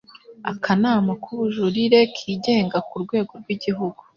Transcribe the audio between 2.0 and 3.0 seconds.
kigenga ku